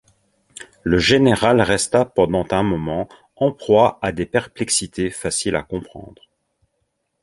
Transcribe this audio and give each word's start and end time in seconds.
Le 0.81 0.97
général 0.97 1.61
resta 1.61 2.05
pendant 2.05 2.43
un 2.49 2.63
moment 2.63 3.07
en 3.35 3.51
proie 3.51 3.99
à 4.01 4.11
des 4.11 4.25
perplexités 4.25 5.11
faciles 5.11 5.55
à 5.55 5.61
comprendre. 5.61 6.27